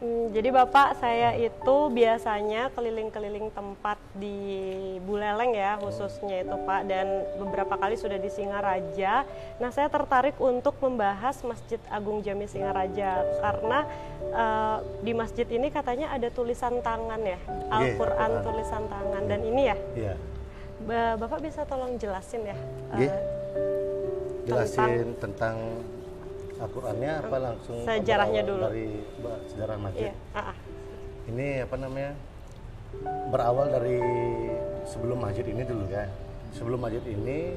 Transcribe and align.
Hmm, 0.00 0.32
jadi 0.32 0.48
Bapak 0.48 0.96
saya 0.96 1.36
itu 1.36 1.76
biasanya 1.92 2.72
keliling-keliling 2.72 3.52
tempat 3.52 4.00
di 4.16 4.96
Buleleng 5.04 5.52
ya 5.52 5.76
khususnya 5.76 6.40
itu 6.40 6.56
Pak 6.56 6.88
dan 6.88 7.28
beberapa 7.36 7.76
kali 7.76 8.00
sudah 8.00 8.16
di 8.16 8.32
Singaraja. 8.32 9.28
Nah 9.60 9.68
saya 9.68 9.92
tertarik 9.92 10.40
untuk 10.40 10.80
membahas 10.80 11.44
Masjid 11.44 11.76
Agung 11.92 12.24
Jami 12.24 12.48
Singaraja 12.48 13.28
karena 13.44 13.84
uh, 14.32 14.80
di 15.04 15.12
masjid 15.12 15.44
ini 15.52 15.68
katanya 15.68 16.16
ada 16.16 16.32
tulisan 16.32 16.80
tangan 16.80 17.20
ya 17.20 17.36
Al-Quran 17.68 18.30
yeah, 18.32 18.44
tulisan 18.44 18.82
tangan 18.88 19.22
dan 19.28 19.40
ini 19.44 19.62
ya. 19.68 19.76
Yeah. 19.92 20.16
Bapak 21.20 21.44
bisa 21.44 21.68
tolong 21.68 22.00
jelasin 22.00 22.48
ya. 22.48 22.56
Yeah. 22.96 23.20
Uh, 24.48 24.48
jelasin 24.48 25.12
tentang, 25.20 25.60
tentang 25.60 25.99
Al-Qur'annya 26.60 27.12
apa 27.24 27.36
langsung 27.40 27.76
sejarahnya 27.88 28.42
dulu 28.44 28.64
dari 28.68 28.88
sejarah 29.48 29.76
masjid. 29.80 30.12
Iya. 30.12 30.14
Uh 30.14 30.38
-uh. 30.38 30.56
Ini 31.32 31.48
apa 31.64 31.76
namanya? 31.80 32.12
Berawal 33.30 33.66
dari 33.70 33.98
sebelum 34.84 35.18
masjid 35.24 35.46
ini 35.46 35.62
dulu 35.64 35.84
ya. 35.88 36.04
Sebelum 36.52 36.78
masjid 36.82 37.04
ini 37.06 37.54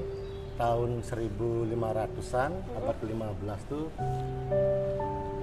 tahun 0.56 1.02
1500-an, 1.02 2.52
uh 2.54 2.78
abad 2.78 2.96
ke-15 3.02 3.62
tuh 3.66 3.86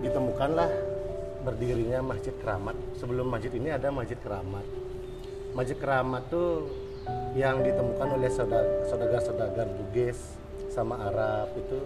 ditemukanlah 0.00 0.70
berdirinya 1.42 2.00
Masjid 2.04 2.34
Keramat. 2.38 2.76
Sebelum 2.96 3.26
masjid 3.26 3.52
ini 3.52 3.68
ada 3.74 3.88
Masjid 3.90 4.16
Keramat. 4.20 4.64
Masjid 5.50 5.76
Keramat 5.76 6.30
tuh 6.30 6.70
yang 7.34 7.64
ditemukan 7.64 8.08
oleh 8.20 8.30
saudagar-saudagar 8.86 9.66
Bugis 9.66 10.38
sama 10.70 11.10
Arab 11.10 11.50
itu 11.58 11.78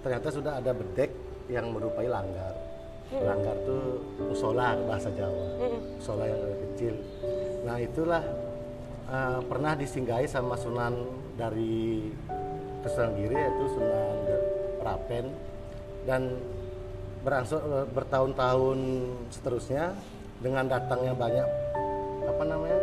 ternyata 0.00 0.28
sudah 0.32 0.52
ada 0.60 0.72
bedek 0.72 1.10
yang 1.50 1.72
merupai 1.72 2.06
langgar. 2.08 2.54
Hmm. 3.10 3.26
Langgar 3.26 3.56
tuh 3.66 3.98
musola 4.22 4.78
bahasa 4.86 5.10
Jawa, 5.12 5.46
hmm. 5.58 5.80
musola 5.98 6.24
yang 6.30 6.40
lebih 6.46 6.58
kecil. 6.70 6.94
Nah 7.66 7.76
itulah 7.82 8.22
uh, 9.10 9.40
pernah 9.44 9.72
disinggahi 9.74 10.26
sama 10.30 10.54
Sunan 10.54 10.94
dari 11.34 12.08
Kesunan 12.80 13.12
yaitu 13.16 13.64
Sunan 13.76 14.16
Prapen 14.80 15.24
dan 16.08 16.40
berangsur 17.20 17.60
eh, 17.60 17.86
bertahun-tahun 17.92 18.78
seterusnya 19.28 19.92
dengan 20.40 20.64
datangnya 20.64 21.12
banyak 21.12 21.48
apa 22.24 22.42
namanya 22.48 22.80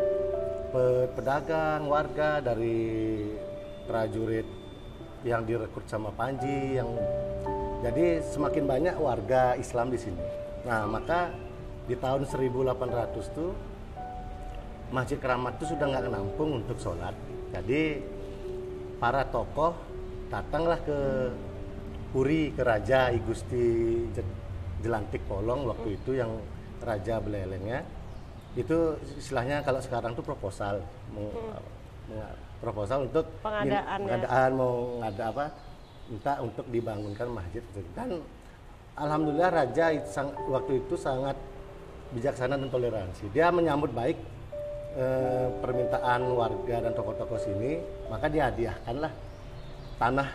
pedagang 1.18 1.90
warga 1.90 2.38
dari 2.38 2.78
prajurit 3.90 4.46
yang 5.28 5.44
direkrut 5.44 5.84
sama 5.92 6.10
Panji 6.16 6.80
yang 6.80 6.88
jadi 7.84 8.24
semakin 8.26 8.64
banyak 8.66 8.96
warga 8.98 9.54
Islam 9.60 9.94
di 9.94 10.00
sini. 10.00 10.24
Nah, 10.66 10.90
maka 10.90 11.30
di 11.86 11.94
tahun 11.94 12.26
1800 12.26 13.38
tuh 13.38 13.52
Masjid 14.90 15.20
Keramat 15.20 15.60
itu 15.60 15.76
sudah 15.76 15.86
nggak 15.86 16.06
menampung 16.10 16.64
untuk 16.64 16.80
sholat. 16.80 17.14
Jadi 17.52 18.02
para 18.98 19.28
tokoh 19.28 19.76
datanglah 20.32 20.80
ke 20.82 21.00
Puri 22.12 22.56
ke 22.56 22.64
Raja 22.64 23.12
I 23.12 23.20
Gusti 23.20 23.68
Jelantik 24.82 25.28
Polong 25.28 25.68
waktu 25.68 26.00
itu 26.00 26.18
yang 26.18 26.40
Raja 26.82 27.20
Belelengnya 27.20 27.84
itu 28.58 28.98
istilahnya 29.20 29.62
kalau 29.62 29.78
sekarang 29.84 30.18
tuh 30.18 30.26
proposal 30.26 30.82
hmm 31.14 32.47
proposal 32.58 33.08
untuk 33.08 33.26
pengadaan, 33.42 34.00
min, 34.02 34.08
pengadaan 34.10 34.52
ya. 34.52 34.58
mau 34.58 34.74
ngada 35.04 35.26
apa 35.30 35.46
minta 36.08 36.40
untuk 36.40 36.66
dibangunkan 36.72 37.28
masjid 37.30 37.64
dan 37.92 38.24
alhamdulillah 38.96 39.52
raja 39.52 39.92
itu 39.92 40.10
sang, 40.10 40.32
waktu 40.48 40.80
itu 40.82 40.96
sangat 40.96 41.36
bijaksana 42.16 42.56
dan 42.56 42.72
toleransi 42.72 43.28
dia 43.36 43.52
menyambut 43.52 43.92
baik 43.92 44.16
e, 44.96 45.06
permintaan 45.60 46.24
warga 46.32 46.88
dan 46.88 46.94
tokoh-tokoh 46.96 47.38
sini 47.38 47.84
maka 48.08 48.32
dia 48.32 48.48
hadiahkanlah 48.48 49.12
tanah 50.00 50.30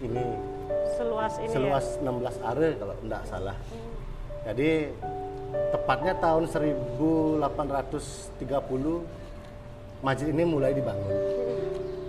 ini 0.00 0.24
seluas 0.94 1.32
ini 1.42 1.50
seluas 1.50 1.86
ya? 1.98 2.06
16 2.06 2.46
are 2.46 2.68
kalau 2.78 2.94
tidak 3.02 3.22
salah 3.26 3.56
hmm. 3.58 3.90
jadi 4.46 4.70
tepatnya 5.74 6.14
tahun 6.22 6.46
1830 6.46 7.42
masjid 10.06 10.30
ini 10.30 10.46
mulai 10.46 10.70
dibangun. 10.70 11.10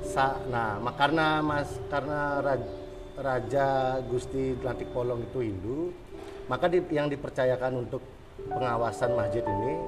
Sa 0.06 0.38
nah, 0.54 0.78
karena 0.94 1.42
mas 1.42 1.66
karena 1.90 2.38
Raja, 2.46 2.70
Raja 3.18 3.68
Gusti 4.06 4.54
Atlantik 4.62 4.94
Polong 4.94 5.26
itu 5.26 5.42
Hindu, 5.42 5.90
maka 6.46 6.70
di, 6.70 6.86
yang 6.94 7.10
dipercayakan 7.10 7.90
untuk 7.90 8.06
pengawasan 8.46 9.18
masjid 9.18 9.42
ini 9.42 9.82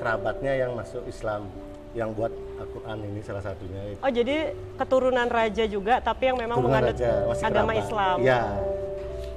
kerabatnya 0.00 0.52
yang 0.56 0.72
masuk 0.72 1.04
Islam 1.04 1.44
yang 1.92 2.16
buat 2.16 2.32
Al-Quran 2.56 3.04
ini 3.04 3.20
salah 3.20 3.44
satunya. 3.44 4.00
Oh 4.00 4.08
jadi 4.08 4.56
keturunan 4.80 5.28
raja 5.28 5.68
juga 5.68 6.00
tapi 6.00 6.32
yang 6.32 6.40
memang 6.40 6.56
menganut 6.56 6.96
agama 7.36 7.76
Islam. 7.76 8.16
Ya, 8.24 8.56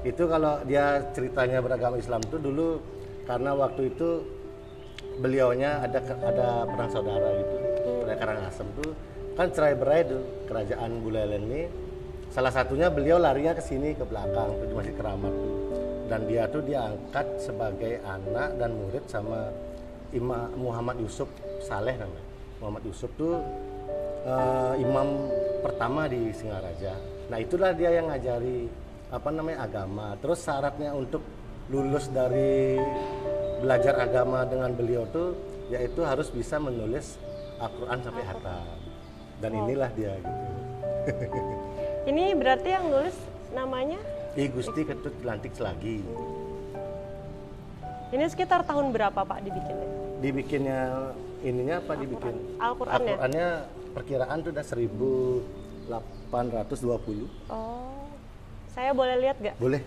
itu 0.07 0.23
kalau 0.23 0.63
dia 0.63 1.03
ceritanya 1.11 1.59
beragama 1.59 1.99
Islam 1.99 2.23
itu 2.23 2.39
dulu 2.39 2.79
karena 3.27 3.51
waktu 3.59 3.91
itu 3.91 4.23
beliaunya 5.19 5.83
ada 5.83 5.99
ada 6.23 6.47
perang 6.63 6.89
saudara 6.91 7.27
gitu 7.43 7.74
Karangasem 8.15 8.67
tuh 8.79 8.91
kan 9.35 9.51
cerai 9.51 9.75
berai 9.75 10.07
tuh 10.07 10.23
kerajaan 10.47 11.03
Buleleng 11.03 11.45
ini 11.51 11.61
salah 12.31 12.51
satunya 12.51 12.87
beliau 12.87 13.19
larinya 13.19 13.55
ke 13.55 13.63
sini 13.63 13.95
ke 13.95 14.03
belakang 14.07 14.55
tuh 14.59 14.75
masih 14.75 14.95
keramat 14.95 15.31
tuh. 15.31 15.55
Dan 16.05 16.29
dia 16.29 16.45
tuh 16.45 16.61
diangkat 16.61 17.27
sebagai 17.41 17.97
anak 18.05 18.61
dan 18.61 18.77
murid 18.77 19.03
sama 19.09 19.49
Imam 20.13 20.53
Muhammad 20.53 21.01
Yusuf 21.01 21.27
Saleh 21.65 21.97
namanya. 21.97 22.25
Muhammad 22.61 22.83
Yusuf 22.87 23.11
tuh 23.17 23.41
uh, 24.25 24.73
imam 24.77 25.29
pertama 25.65 26.05
di 26.05 26.29
Singaraja. 26.31 26.93
Nah 27.27 27.37
itulah 27.41 27.73
dia 27.73 27.89
yang 27.97 28.07
ngajari 28.13 28.69
apa 29.09 29.29
namanya 29.33 29.65
agama. 29.65 30.13
Terus 30.21 30.39
syaratnya 30.45 30.93
untuk 30.93 31.25
lulus 31.73 32.09
dari 32.13 32.77
belajar 33.61 33.97
agama 33.97 34.45
dengan 34.45 34.69
beliau 34.75 35.09
tuh 35.09 35.33
yaitu 35.73 36.05
harus 36.05 36.29
bisa 36.29 36.61
menulis 36.61 37.17
Al-Quran 37.59 37.99
sampai 38.03 38.23
hatam 38.27 38.77
dan 39.39 39.51
oh. 39.51 39.61
inilah 39.63 39.89
dia 39.95 40.13
gitu. 40.19 40.43
Ini 42.09 42.37
berarti 42.37 42.69
yang 42.69 42.85
nulis 42.91 43.17
namanya? 43.55 43.99
I 44.35 44.51
Gusti 44.51 44.83
Ketut 44.83 45.15
Lantik 45.23 45.55
Selagi. 45.55 46.03
Ini 48.13 48.25
sekitar 48.29 48.67
tahun 48.67 48.93
berapa 48.93 49.25
Pak 49.25 49.39
dibikinnya? 49.41 49.89
Dibikinnya 50.21 50.81
ininya 51.41 51.81
apa 51.81 51.97
Al 51.97 51.99
dibikin? 51.99 52.35
Al-Qurannya 52.61 53.49
Al 53.65 53.93
perkiraan 53.95 54.43
tuh 54.43 54.51
udah 54.51 54.65
1820 54.65 55.89
oh. 57.49 58.03
Saya 58.75 58.91
boleh 58.91 59.15
lihat 59.23 59.39
gak? 59.39 59.55
boleh. 59.55 59.79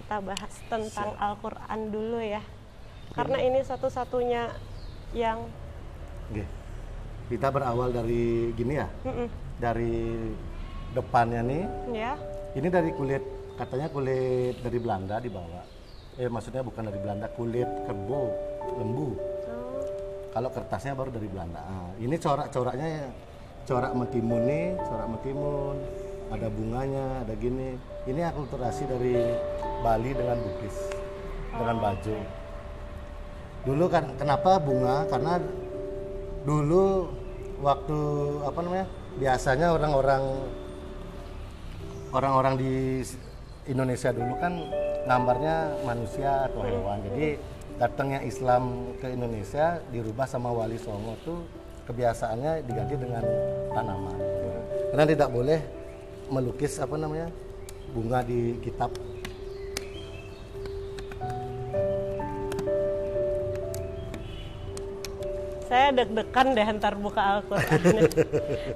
Kita 0.00 0.16
bahas 0.24 0.54
tentang 0.72 1.12
Al-Quran 1.20 1.80
dulu 1.92 2.18
ya. 2.24 2.40
Karena 3.12 3.44
ini 3.44 3.60
satu-satunya 3.60 4.48
yang 5.12 5.44
Okay. 6.28 6.46
Kita 7.28 7.48
berawal 7.48 7.92
dari 7.92 8.52
gini 8.56 8.76
ya, 8.76 8.88
mm 8.88 9.12
-mm. 9.12 9.28
dari 9.60 9.96
depannya 10.92 11.40
nih. 11.44 11.64
Ya. 11.92 12.12
Ini 12.56 12.68
dari 12.72 12.92
kulit, 12.96 13.20
katanya 13.56 13.88
kulit 13.92 14.60
dari 14.60 14.78
Belanda 14.80 15.20
dibawa. 15.20 15.60
Eh 16.16 16.28
maksudnya 16.28 16.64
bukan 16.64 16.88
dari 16.88 16.98
Belanda, 17.00 17.28
kulit 17.32 17.68
kerbau, 17.84 18.32
lembu. 18.80 19.12
Oh. 19.12 19.80
Kalau 20.32 20.48
kertasnya 20.52 20.96
baru 20.96 21.12
dari 21.12 21.28
Belanda. 21.28 21.60
Nah, 21.64 21.92
ini 22.00 22.16
corak-coraknya 22.16 22.88
ya, 22.88 23.06
corak 23.68 23.92
mentimun 23.92 24.42
nih, 24.48 24.66
corak 24.80 25.08
mentimun. 25.08 25.76
Ada 26.28 26.48
bunganya, 26.52 27.24
ada 27.24 27.34
gini. 27.40 27.76
Ini 28.04 28.20
akulturasi 28.28 28.84
dari 28.84 29.16
Bali 29.80 30.12
dengan 30.12 30.36
Bugis, 30.40 30.76
oh. 31.52 31.60
dengan 31.60 31.76
baju. 31.80 32.16
Dulu 33.68 33.84
kan 33.92 34.04
kenapa 34.16 34.56
bunga? 34.60 35.04
Karena 35.12 35.40
dulu 36.48 37.12
waktu 37.60 38.00
apa 38.48 38.58
namanya 38.64 38.86
biasanya 39.20 39.76
orang-orang 39.76 40.24
orang-orang 42.16 42.54
di 42.56 43.04
Indonesia 43.68 44.08
dulu 44.16 44.32
kan 44.40 44.56
gambarnya 45.04 45.76
manusia 45.84 46.48
atau 46.48 46.64
hewan. 46.64 47.04
Jadi 47.04 47.36
datangnya 47.76 48.24
Islam 48.24 48.96
ke 48.96 49.12
Indonesia 49.12 49.76
dirubah 49.92 50.24
sama 50.24 50.48
Wali 50.48 50.80
Songo 50.80 51.20
tuh 51.20 51.44
kebiasaannya 51.84 52.64
diganti 52.64 52.96
dengan 52.96 53.24
tanaman. 53.76 54.16
Karena 54.88 55.04
tidak 55.04 55.28
boleh 55.28 55.60
melukis 56.32 56.80
apa 56.80 56.96
namanya 56.96 57.28
bunga 57.92 58.24
di 58.24 58.56
kitab 58.64 58.88
Saya 65.68 65.92
deg-degan 65.92 66.56
deh 66.56 66.66
ntar 66.80 66.96
buka 66.96 67.20
Al-Quran. 67.20 67.80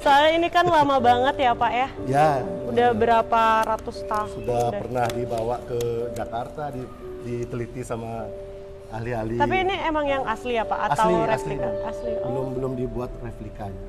Soalnya 0.04 0.30
ini 0.36 0.48
kan 0.52 0.68
lama 0.68 1.00
banget 1.00 1.40
ya 1.40 1.52
Pak 1.56 1.72
ya. 1.72 1.88
Ya, 2.04 2.28
Udah 2.68 2.92
berapa 2.92 3.42
ratus 3.64 4.04
tahun. 4.04 4.28
sudah 4.36 4.64
pernah 4.76 5.06
dibawa 5.08 5.56
ke 5.64 5.80
Jakarta, 6.12 6.68
di- 6.68 6.92
diteliti 7.24 7.80
sama 7.80 8.28
ahli-ahli. 8.92 9.40
Tapi 9.40 9.56
ini 9.64 9.74
emang 9.88 10.04
yang 10.04 10.22
asli 10.28 10.60
ya 10.60 10.68
Pak 10.68 10.92
atau 10.92 11.08
asli, 11.08 11.14
asli, 11.16 11.52
replika? 11.56 11.70
Asli. 11.88 12.12
Oh. 12.12 12.28
belum 12.28 12.46
belum 12.60 12.72
dibuat 12.76 13.10
replikanya. 13.24 13.82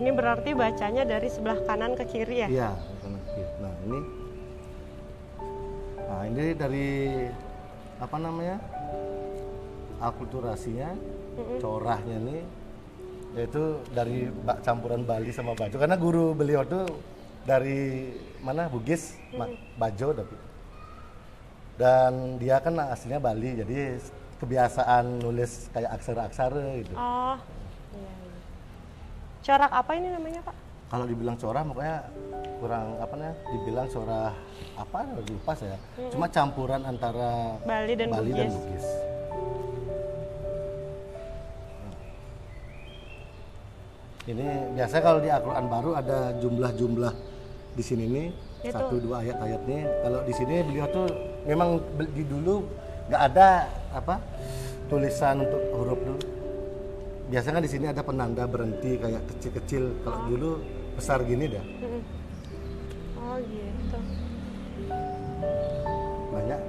Ini 0.00 0.16
berarti 0.16 0.56
bacanya 0.56 1.04
dari 1.04 1.28
sebelah 1.28 1.60
kanan 1.68 1.92
ke 1.92 2.04
kiri 2.08 2.36
ya? 2.40 2.48
Iya, 2.48 2.70
kanan 3.04 3.20
kiri. 3.28 3.44
Nah 3.60 3.74
ini, 3.84 3.98
nah 6.00 6.20
ini 6.24 6.44
dari 6.56 6.88
apa 8.00 8.16
namanya 8.16 8.56
akulturasinya, 10.00 10.96
corahnya 11.60 12.16
nih, 12.16 12.42
yaitu 13.36 13.62
dari 13.92 14.32
bak 14.32 14.64
campuran 14.64 15.04
Bali 15.04 15.36
sama 15.36 15.52
Bajo. 15.52 15.76
Karena 15.76 16.00
guru 16.00 16.32
beliau 16.32 16.64
tuh 16.64 16.88
dari 17.44 18.08
mana 18.40 18.72
Bugis, 18.72 19.20
Ma- 19.36 19.52
Bajo 19.76 20.16
tapi. 20.16 20.36
Dan 21.76 22.40
dia 22.40 22.56
kan 22.64 22.72
aslinya 22.88 23.20
Bali, 23.20 23.60
jadi 23.60 24.00
kebiasaan 24.40 25.20
nulis 25.20 25.68
kayak 25.76 25.92
aksara-aksara 26.00 26.64
gitu. 26.80 26.96
Oh, 26.96 27.36
iya. 27.92 28.12
Corak 29.40 29.72
apa 29.72 29.90
ini 29.96 30.08
namanya 30.12 30.40
Pak? 30.44 30.56
kalau 30.90 31.06
dibilang 31.06 31.38
corah 31.38 31.62
makanya 31.62 31.96
kurang 32.58 32.98
apa 32.98 33.14
namanya 33.14 33.36
dibilang 33.54 33.86
corah 33.86 34.34
apa 34.74 34.98
lupa 35.22 35.52
saya 35.54 35.78
cuma 36.10 36.26
campuran 36.26 36.82
antara 36.82 37.56
Bali 37.62 37.94
dan 37.94 38.10
Bali 38.10 38.34
dan 38.34 38.50
Bugis. 38.50 38.58
Bugis 38.58 38.86
ini 44.34 44.46
biasa 44.74 44.94
kalau 44.98 45.22
di 45.22 45.30
Al-Quran 45.30 45.66
baru 45.70 45.90
ada 45.94 46.34
jumlah-jumlah 46.42 47.14
di 47.78 47.82
sini 47.86 48.04
nih 48.10 48.28
Itu. 48.66 48.74
satu 48.74 48.98
dua 48.98 49.22
ayat-ayat 49.22 49.62
nih 49.64 49.82
kalau 50.02 50.20
di 50.26 50.34
sini 50.34 50.54
beliau 50.66 50.86
tuh 50.90 51.06
memang 51.46 51.78
di 52.18 52.26
dulu 52.26 52.66
nggak 53.06 53.22
ada 53.30 53.70
apa 53.94 54.18
tulisan 54.90 55.46
untuk 55.46 55.62
huruf 55.70 56.02
dulu 56.02 56.39
biasanya 57.30 57.54
kan 57.62 57.64
di 57.64 57.70
sini 57.70 57.86
ada 57.86 58.02
penanda 58.02 58.42
berhenti 58.50 58.98
kayak 58.98 59.22
kecil-kecil. 59.30 60.02
Kalau 60.02 60.18
dulu 60.26 60.50
besar 60.98 61.22
gini 61.22 61.46
dah. 61.46 61.64
Oh 63.22 63.36
gitu. 63.46 63.98
banyak. 66.30 66.60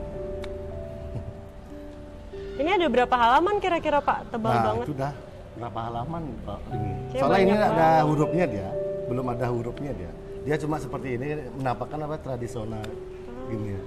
Ini 2.62 2.70
ada 2.78 2.88
berapa 2.90 3.16
halaman 3.18 3.58
kira-kira 3.58 3.98
Pak? 4.02 4.30
Tebal 4.30 4.54
nah 4.54 4.64
banget. 4.70 4.86
itu 4.86 4.94
dah. 4.94 5.14
Berapa 5.52 5.80
halaman 5.84 6.24
pak? 6.48 6.60
Ini. 6.72 6.92
Soalnya 7.20 7.40
ini 7.44 7.54
ada 7.60 7.88
hurufnya 8.08 8.46
dia. 8.48 8.70
Belum 9.12 9.26
ada 9.28 9.46
hurufnya 9.52 9.92
dia. 9.94 10.12
Dia 10.48 10.56
cuma 10.58 10.80
seperti 10.80 11.20
ini 11.20 11.38
menampakkan 11.60 12.02
apa 12.08 12.18
tradisional 12.18 12.82
gini. 13.52 13.78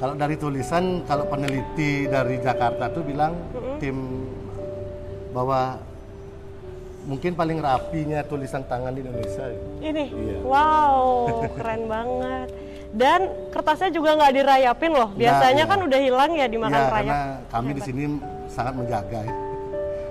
Kalau 0.00 0.14
dari 0.16 0.34
tulisan 0.40 1.04
kalau 1.04 1.28
peneliti 1.28 2.08
dari 2.08 2.40
Jakarta 2.40 2.88
tuh 2.90 3.04
bilang 3.04 3.36
tim 3.78 4.26
bahwa 5.30 5.76
mungkin 7.08 7.32
paling 7.32 7.58
rapinya 7.58 8.20
tulisan 8.20 8.60
tangan 8.68 8.92
di 8.92 9.00
Indonesia 9.00 9.48
Ini, 9.80 10.04
Iya. 10.12 10.38
wow, 10.44 11.48
keren 11.56 11.88
banget. 11.96 12.48
Dan 12.88 13.20
kertasnya 13.52 13.88
juga 13.88 14.16
nggak 14.16 14.32
dirayapin 14.34 14.92
loh. 14.92 15.12
Biasanya 15.12 15.64
iya. 15.64 15.70
kan 15.72 15.78
udah 15.80 16.00
hilang 16.00 16.30
ya 16.32 16.46
dimakan 16.46 16.72
ya 16.72 16.84
rayap. 16.84 16.92
karena 16.96 17.20
kami 17.48 17.70
di 17.72 17.82
sini 17.82 18.02
sangat 18.48 18.74
menjaga 18.76 19.20
ya. 19.24 19.34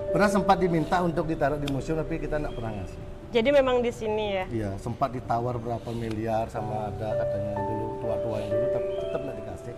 pernah 0.08 0.30
sempat 0.32 0.58
diminta 0.58 0.98
untuk 1.04 1.28
ditaruh 1.28 1.60
di 1.60 1.68
museum 1.68 2.00
tapi 2.00 2.18
kita 2.18 2.40
nggak 2.40 2.54
pernah 2.56 2.72
ngasih 2.80 3.02
Jadi 3.28 3.50
memang 3.52 3.84
di 3.84 3.92
sini 3.92 4.26
ya. 4.32 4.46
Iya, 4.48 4.70
sempat 4.80 5.12
ditawar 5.12 5.60
berapa 5.60 5.90
miliar 5.92 6.48
sama 6.48 6.88
ada 6.88 7.12
katanya 7.12 7.60
dulu 7.60 7.86
tua-tua 8.00 8.38
yang 8.40 8.50
dulu 8.50 8.68
tapi 8.72 8.88
tetap 8.98 9.20
nggak 9.20 9.38
dikasih. 9.38 9.74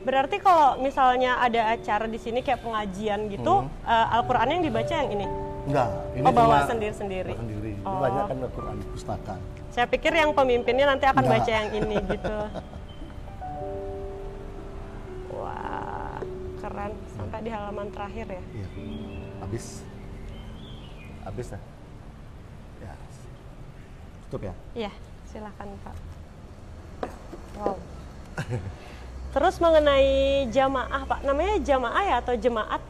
Berarti 0.00 0.36
kalau 0.40 0.68
misalnya 0.80 1.36
ada 1.36 1.76
acara 1.76 2.08
di 2.08 2.16
sini 2.16 2.40
kayak 2.40 2.64
pengajian 2.64 3.28
gitu, 3.28 3.68
eh, 3.84 4.14
Al-Qur'an 4.16 4.48
yang 4.48 4.64
dibaca 4.64 4.94
yang 4.94 5.10
ini. 5.12 5.26
Enggak, 5.70 5.88
ini 6.12 6.26
Oh, 6.26 6.34
bawa 6.34 6.66
sendiri-sendiri. 6.66 7.30
sendiri. 7.32 7.72
Ini 7.78 7.86
Oh. 7.86 8.02
banyak 8.02 8.24
kan 8.26 8.36
Al-Quran 8.42 8.74
di 8.74 8.86
pustaka. 8.90 9.34
Saya 9.70 9.86
pikir 9.86 10.10
yang 10.10 10.34
pemimpinnya 10.34 10.82
nanti 10.84 11.06
akan 11.06 11.22
Enggak. 11.22 11.46
baca 11.46 11.52
yang 11.54 11.68
ini 11.72 11.96
gitu. 12.10 12.36
Wah, 15.30 16.18
keren. 16.58 16.92
Sampai 17.14 17.38
di 17.40 17.50
halaman 17.50 17.86
terakhir 17.88 18.26
ya. 18.28 18.42
Iya. 18.50 18.66
Habis. 19.40 19.66
Habis 21.22 21.46
dah. 21.54 21.62
Ya. 22.80 22.92
Tutup 24.26 24.40
ya. 24.42 24.54
Iya, 24.74 24.92
silakan 25.24 25.68
Pak. 25.80 25.96
Wow. 27.56 27.76
Terus 29.38 29.56
mengenai 29.62 30.10
jamaah 30.50 31.02
Pak, 31.06 31.22
namanya 31.22 31.62
jamaah 31.62 32.02
ya 32.02 32.16
atau 32.18 32.34
jemaat? 32.34 32.82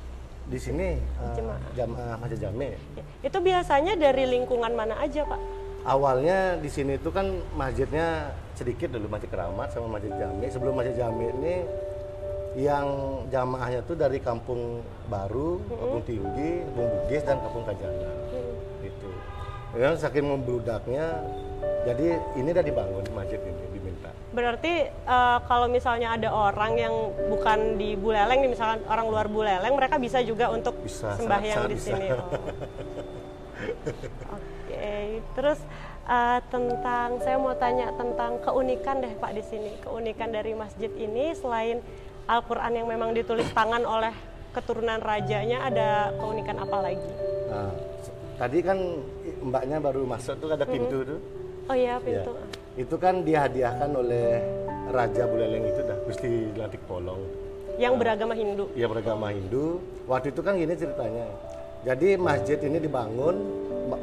Di 0.51 0.59
sini 0.59 0.99
eh, 0.99 1.35
jamaah 1.79 2.19
Masjid 2.19 2.51
Jami. 2.51 2.75
Itu 3.23 3.39
biasanya 3.39 3.95
dari 3.95 4.27
lingkungan 4.27 4.75
mana 4.75 4.99
aja 4.99 5.23
Pak? 5.23 5.39
Awalnya 5.87 6.61
di 6.61 6.69
sini 6.69 6.99
itu 7.01 7.09
kan 7.09 7.41
masjidnya 7.57 8.35
sedikit 8.53 8.93
dulu 8.93 9.09
Masjid 9.09 9.31
Keramat 9.31 9.71
sama 9.73 9.97
Masjid 9.97 10.13
Jami. 10.13 10.51
Sebelum 10.51 10.75
Masjid 10.75 10.99
Jami 10.99 11.31
ini 11.39 11.55
yang 12.59 12.87
jamaahnya 13.31 13.87
tuh 13.87 13.95
dari 13.95 14.19
Kampung 14.19 14.83
Baru, 15.07 15.63
Kampung 15.71 16.03
Tinggi, 16.03 16.67
Kampung 16.67 16.89
Bugis 16.99 17.23
dan 17.23 17.39
Kampung 17.39 17.65
Kajana. 17.65 18.11
Itu. 18.83 19.11
Yang 19.79 20.03
saking 20.03 20.27
membludaknya, 20.27 21.23
jadi 21.87 22.19
ini 22.35 22.49
udah 22.51 22.65
dibangun 22.67 23.07
masjid 23.15 23.39
ini 23.39 23.71
diminta. 24.03 24.11
Berarti 24.31 24.73
eh, 24.89 25.39
kalau 25.45 25.67
misalnya 25.67 26.09
ada 26.15 26.29
orang 26.31 26.73
yang 26.75 26.95
bukan 27.29 27.77
di 27.77 27.95
Buleleng, 27.95 28.41
nih, 28.41 28.51
misalkan 28.51 28.81
orang 28.87 29.07
luar 29.07 29.27
Buleleng, 29.27 29.75
mereka 29.75 29.97
bisa 29.97 30.19
juga 30.21 30.49
untuk 30.49 30.75
Bisa, 30.81 31.15
sembahyang 31.15 31.57
sangat- 31.59 31.71
di 31.71 31.77
sangat 31.77 31.87
sini. 31.93 32.07
bisa. 32.09 32.17
Oh. 32.17 32.41
Oke, 34.35 34.91
terus 35.35 35.59
eh, 36.07 36.39
tentang 36.49 37.09
saya 37.21 37.37
mau 37.37 37.53
tanya 37.55 37.93
tentang 37.93 38.41
keunikan 38.41 38.97
deh 38.99 39.13
Pak 39.15 39.33
di 39.33 39.43
sini. 39.43 39.71
Keunikan 39.79 40.31
dari 40.31 40.53
masjid 40.55 40.89
ini 40.91 41.35
selain 41.35 41.85
Al-Qur'an 42.25 42.73
yang 42.73 42.87
memang 42.87 43.11
ditulis 43.11 43.47
tangan 43.51 43.83
oleh 43.83 44.15
keturunan 44.51 44.99
rajanya 44.99 45.63
ada 45.63 45.89
keunikan 46.17 46.59
apa 46.59 46.79
lagi? 46.81 47.11
Nah, 47.47 47.71
tadi 48.37 48.59
kan 48.61 48.79
mbaknya 49.41 49.79
baru 49.79 50.03
masuk 50.05 50.39
tuh 50.39 50.49
ada 50.49 50.63
pintu 50.65 51.03
tuh. 51.05 51.21
Oh 51.67 51.75
iya, 51.75 51.99
Ya. 52.01 52.23
Itu 52.81 52.97
kan 52.97 53.21
dihadiahkan 53.21 53.93
oleh 53.93 54.41
Raja 54.89 55.29
Buleleng 55.29 55.69
itu 55.69 55.85
dah, 55.85 56.01
Gusti 56.09 56.49
Lantik 56.57 56.81
Polong. 56.89 57.21
Yang 57.77 57.95
beragama 58.01 58.33
Hindu. 58.33 58.73
Ia 58.73 58.89
beragama 58.89 59.29
Hindu. 59.29 59.85
Waktu 60.09 60.33
itu 60.33 60.41
kan 60.41 60.57
gini 60.57 60.73
ceritanya. 60.73 61.29
Jadi 61.85 62.17
masjid 62.17 62.57
ini 62.65 62.81
dibangun, 62.81 63.37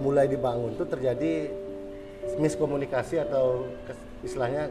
mulai 0.05 0.29
dibangun 0.29 0.77
tuh 0.77 0.85
terjadi 0.85 1.49
miskomunikasi 2.37 3.17
atau 3.25 3.65
istilahnya 4.21 4.69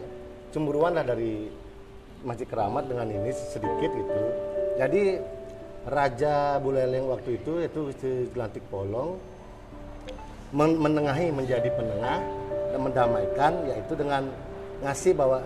cemburuan 0.54 0.94
lah 0.94 1.02
dari 1.02 1.50
Masjid 2.22 2.46
Keramat 2.46 2.86
dengan 2.86 3.10
ini 3.10 3.34
sedikit 3.34 3.90
gitu. 3.90 4.22
Jadi 4.78 5.18
Raja 5.86 6.62
Buleleng 6.62 7.10
waktu 7.10 7.42
itu 7.42 7.62
itu 7.62 7.78
Gusti 7.90 8.10
Lantik 8.34 8.62
Polong 8.70 9.18
men- 10.50 10.78
menengahi 10.78 11.30
menjadi 11.30 11.70
penengah 11.74 12.22
mendamaikan 12.78 13.66
yaitu 13.68 13.92
dengan 13.96 14.28
ngasih 14.84 15.12
bahwa 15.16 15.40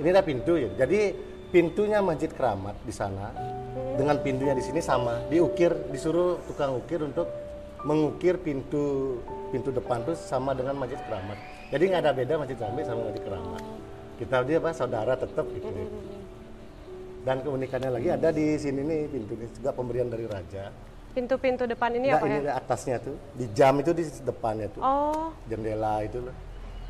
ini 0.00 0.08
ada 0.10 0.24
pintu 0.24 0.56
ya. 0.56 0.70
Jadi 0.78 1.12
pintunya 1.52 2.00
Masjid 2.00 2.32
Keramat 2.32 2.78
di 2.82 2.94
sana 2.94 3.28
dengan 3.98 4.16
pintunya 4.24 4.56
di 4.56 4.64
sini 4.64 4.80
sama, 4.80 5.20
diukir, 5.28 5.72
disuruh 5.92 6.40
tukang 6.48 6.80
ukir 6.80 7.04
untuk 7.04 7.28
mengukir 7.84 8.38
pintu 8.40 9.18
pintu 9.52 9.68
depan 9.68 10.00
tuh 10.06 10.16
sama 10.16 10.56
dengan 10.56 10.80
Masjid 10.80 10.96
Keramat. 11.04 11.36
Jadi 11.68 11.82
nggak 11.92 12.02
ada 12.04 12.12
beda 12.16 12.34
Masjid 12.40 12.58
Jami 12.58 12.80
sama 12.88 13.00
Masjid 13.08 13.22
Keramat. 13.24 13.62
Kita 14.16 14.36
dia 14.48 14.58
apa 14.60 14.70
saudara 14.72 15.12
tetap 15.16 15.44
gitu. 15.52 15.68
Dan 17.22 17.38
keunikannya 17.44 17.90
lagi 17.94 18.08
ada 18.10 18.28
di 18.34 18.58
sini 18.58 18.82
nih 18.82 19.00
pintu 19.06 19.32
ini 19.38 19.46
juga 19.54 19.70
pemberian 19.70 20.10
dari 20.10 20.26
raja. 20.26 20.72
Pintu-pintu 21.12 21.68
depan 21.68 21.92
ini 21.92 22.08
Nggak, 22.08 22.18
apa 22.18 22.26
ini 22.26 22.34
ya? 22.34 22.40
di 22.40 22.50
atasnya 22.56 22.96
tuh, 23.04 23.16
di 23.36 23.44
jam 23.52 23.76
itu 23.76 23.92
di 23.92 24.00
depannya 24.24 24.72
tuh 24.72 24.80
Oh, 24.80 25.28
jendela 25.44 26.00
itu 26.00 26.24
loh 26.24 26.32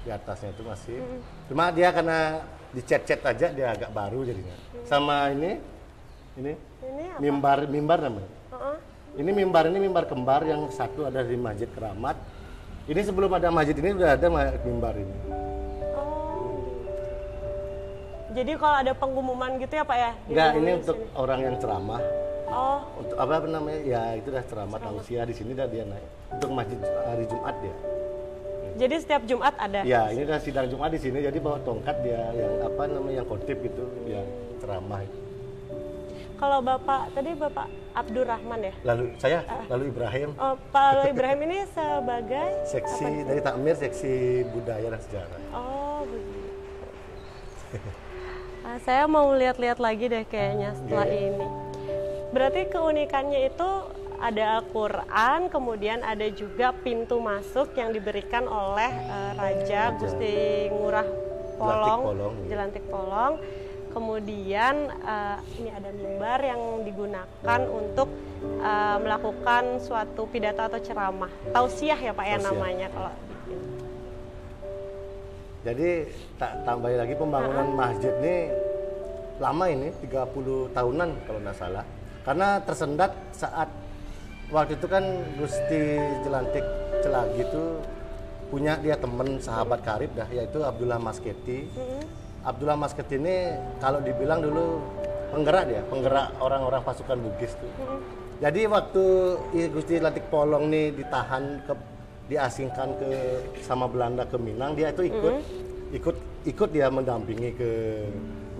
di 0.02 0.10
atasnya 0.10 0.50
itu 0.50 0.62
masih 0.66 0.98
cuma 1.46 1.70
dia 1.70 1.88
karena 1.94 2.42
dicet-cet 2.74 3.20
aja 3.22 3.46
dia 3.54 3.66
agak 3.70 3.90
baru 3.94 4.26
jadinya 4.26 4.56
sama 4.82 5.30
ini 5.30 5.62
ini 6.36 6.52
ini 6.82 7.04
apa? 7.12 7.18
mimbar 7.22 7.58
mimbar 7.70 7.98
namanya 8.02 8.30
Heeh. 8.52 8.76
Ini 9.12 9.28
mimbar 9.28 9.68
ini 9.68 9.76
mimbar 9.76 10.08
kembar 10.08 10.40
yang 10.40 10.72
satu 10.72 11.04
ada 11.04 11.20
di 11.20 11.36
Masjid 11.36 11.68
Keramat. 11.68 12.16
Ini 12.88 13.00
sebelum 13.04 13.28
ada 13.36 13.52
masjid 13.52 13.76
ini 13.76 13.92
udah 13.92 14.16
ada 14.16 14.26
mimbar 14.64 14.96
ini. 14.96 15.16
Oh. 15.92 16.64
Jadi 18.32 18.56
kalau 18.56 18.76
ada 18.80 18.92
pengumuman 18.96 19.60
gitu 19.60 19.76
ya 19.76 19.84
Pak 19.84 19.96
ya? 20.00 20.10
Enggak, 20.32 20.50
ini 20.56 20.70
untuk 20.80 20.96
sini. 20.96 21.12
orang 21.12 21.40
yang 21.44 21.56
ceramah. 21.60 22.00
Oh, 22.52 22.80
Untuk 23.00 23.16
apa 23.20 23.44
namanya? 23.44 23.80
Ya 23.84 24.02
itu 24.16 24.28
dah 24.32 24.44
ceramah 24.48 24.80
tausiah 24.80 25.28
di 25.28 25.36
sini 25.36 25.52
dah 25.52 25.68
dia 25.68 25.84
naik. 25.84 26.08
Untuk 26.32 26.50
masjid 26.56 26.80
hari 27.04 27.24
Jumat 27.28 27.54
dia. 27.60 27.76
Jadi 28.76 28.94
setiap 29.00 29.22
Jumat 29.28 29.54
ada? 29.60 29.84
Ya, 29.84 30.08
ini 30.08 30.24
udah 30.24 30.40
sidang 30.40 30.66
Jumat 30.68 30.90
di 30.92 31.00
sini 31.00 31.20
jadi 31.20 31.38
bawa 31.38 31.60
tongkat 31.62 31.96
dia 32.00 32.22
yang 32.32 32.54
apa 32.64 32.82
namanya 32.88 33.16
yang 33.22 33.28
khotib 33.28 33.58
itu 33.60 33.84
yang 34.08 34.26
ceramah 34.60 35.00
itu. 35.04 35.18
Kalau 36.42 36.58
Bapak, 36.58 37.14
tadi 37.14 37.38
Bapak 37.38 37.70
Abdurrahman 37.94 38.60
ya? 38.66 38.74
Lalu 38.82 39.14
saya 39.22 39.46
lalu 39.70 39.94
Ibrahim 39.94 40.34
Oh, 40.42 40.58
Pak 40.74 40.88
Lolo 40.98 41.04
Ibrahim 41.14 41.40
ini 41.46 41.58
sebagai 41.70 42.66
seksi 42.66 43.08
dari 43.30 43.40
takmir 43.44 43.78
seksi 43.78 44.42
budaya 44.50 44.90
dan 44.90 45.00
sejarah. 45.06 45.38
Oh 45.54 46.02
begitu. 46.02 46.50
Ah, 48.62 48.78
saya 48.86 49.10
mau 49.10 49.26
lihat-lihat 49.34 49.82
lagi 49.82 50.06
deh 50.06 50.22
kayaknya 50.22 50.70
setelah 50.78 51.06
iya. 51.10 51.34
ini. 51.34 51.46
Berarti 52.30 52.62
keunikannya 52.70 53.50
itu 53.50 53.70
ada 54.22 54.62
Al-Quran, 54.62 55.50
kemudian 55.50 55.98
ada 56.06 56.30
juga 56.30 56.70
pintu 56.70 57.18
masuk 57.18 57.74
yang 57.74 57.90
diberikan 57.90 58.46
oleh 58.46 58.86
eh, 58.88 59.30
Raja 59.34 59.98
Gusti 59.98 60.70
Ngurah 60.70 61.08
Polong, 61.58 62.00
Polong, 62.06 62.34
iya. 62.38 62.48
Jelantik 62.54 62.84
Polong. 62.86 63.34
Kemudian 63.92 64.88
eh, 64.88 65.36
ini 65.58 65.70
ada 65.74 65.90
mimbar 65.90 66.38
yang 66.38 66.86
digunakan 66.86 67.60
untuk 67.66 68.08
eh, 68.62 68.96
melakukan 69.02 69.82
suatu 69.82 70.30
pidato 70.30 70.62
atau 70.70 70.78
ceramah. 70.78 71.32
Tausiah 71.50 71.98
ya 71.98 72.14
Pak 72.14 72.24
ya 72.24 72.38
Tausiah. 72.38 72.46
namanya 72.46 72.86
kalau 72.94 73.10
bikin. 73.26 73.60
Jadi 75.62 75.90
tak 76.38 76.52
tambahin 76.62 76.98
lagi 77.02 77.14
pembangunan 77.18 77.66
masjid 77.74 78.14
ini 78.22 78.36
lama 79.42 79.66
ini 79.66 79.90
30 80.06 80.70
tahunan 80.78 81.10
kalau 81.26 81.38
nggak 81.42 81.58
salah. 81.58 81.84
Karena 82.22 82.62
tersendat 82.62 83.10
saat 83.34 83.81
waktu 84.52 84.76
itu 84.76 84.86
kan 84.86 85.04
Gusti 85.40 85.80
Jelantik 86.22 86.64
Celagi 87.00 87.40
itu 87.40 87.64
punya 88.52 88.76
dia 88.76 89.00
teman 89.00 89.40
sahabat 89.40 89.80
karib 89.80 90.12
dah 90.12 90.28
yaitu 90.28 90.60
Abdullah 90.60 91.00
Masketi. 91.00 91.66
Abdullah 92.44 92.76
Masketi 92.76 93.16
ini 93.16 93.56
kalau 93.80 94.04
dibilang 94.04 94.44
dulu 94.44 94.84
penggerak 95.32 95.64
dia, 95.72 95.82
penggerak 95.88 96.36
orang-orang 96.38 96.84
pasukan 96.84 97.16
Bugis 97.16 97.56
tuh. 97.56 97.72
Jadi 98.44 98.68
waktu 98.68 99.04
Gusti 99.72 99.96
Jelantik 99.96 100.28
Polong 100.28 100.68
nih 100.68 100.92
ditahan 100.92 101.64
ke 101.64 101.72
diasingkan 102.28 102.88
ke 103.00 103.10
sama 103.64 103.88
Belanda 103.88 104.28
ke 104.28 104.36
Minang, 104.36 104.76
dia 104.76 104.92
itu 104.92 105.08
ikut 105.08 105.34
ikut 105.96 106.16
ikut 106.44 106.68
dia 106.70 106.92
mendampingi 106.92 107.50
ke 107.56 107.70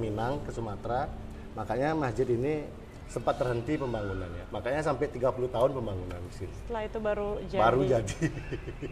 Minang 0.01 0.41
ke 0.49 0.51
Sumatera. 0.57 1.05
Makanya 1.53 1.93
masjid 1.93 2.25
ini 2.33 2.65
sempat 3.09 3.35
terhenti 3.37 3.77
pembangunannya. 3.77 4.49
Makanya 4.53 4.81
sampai 4.85 5.11
30 5.11 5.49
tahun 5.51 5.71
pembangunan 5.75 6.21
di 6.29 6.35
sini. 6.35 6.55
Setelah 6.65 6.83
itu 6.87 6.99
baru 6.99 7.31
jadi. 7.49 7.61
Baru 7.61 7.81
jadi. 7.85 8.19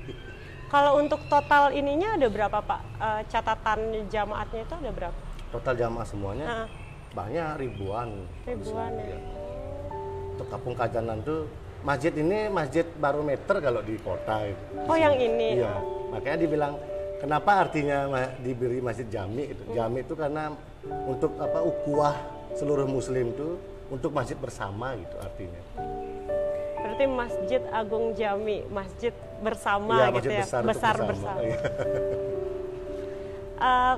Kalau 0.75 1.03
untuk 1.03 1.19
total 1.27 1.75
ininya 1.75 2.15
ada 2.15 2.31
berapa 2.31 2.59
Pak? 2.63 2.81
Eh, 3.03 3.23
catatan 3.27 4.07
jamaatnya 4.07 4.61
itu 4.63 4.75
ada 4.79 4.91
berapa? 4.95 5.19
Total 5.51 5.75
jamaah 5.75 6.07
semuanya 6.07 6.47
Heeh. 6.47 6.69
banyak 7.11 7.49
ribuan. 7.59 8.09
Ribuan 8.47 8.91
ya. 8.95 9.03
Iya. 9.03 9.19
Untuk 10.39 10.47
Kampung 10.47 10.75
Kajanan 10.79 11.19
tuh 11.27 11.51
masjid 11.83 12.15
ini 12.15 12.47
masjid 12.47 12.87
barometer 12.87 13.59
kalau 13.59 13.83
di 13.83 13.99
kota 13.99 14.47
itu. 14.47 14.63
Oh 14.87 14.95
yang 14.95 15.19
ini. 15.19 15.59
Iya. 15.59 15.75
Makanya 16.15 16.39
dibilang 16.39 16.75
kenapa 17.19 17.67
artinya 17.67 18.07
diberi 18.39 18.79
masjid 18.79 19.11
jami 19.11 19.51
itu? 19.51 19.63
Jami 19.75 20.07
itu 20.07 20.15
karena 20.15 20.55
untuk 21.11 21.35
apa 21.43 21.67
ukuah 21.67 22.15
seluruh 22.55 22.87
muslim 22.87 23.35
itu 23.35 23.59
untuk 23.91 24.11
masjid 24.11 24.35
bersama 24.35 24.95
gitu 24.95 25.17
artinya. 25.19 25.61
Berarti 26.81 27.05
Masjid 27.07 27.63
Agung 27.71 28.15
Jami, 28.15 28.65
masjid 28.67 29.13
bersama 29.41 29.95
Iya, 30.01 30.07
gitu 30.11 30.17
masjid 30.17 30.33
ya. 30.33 30.41
besar 30.41 30.61
untuk 30.61 30.71
besar 30.73 30.95
bersama. 30.97 31.37
bersama. 31.37 31.41
Eh, 33.61 33.95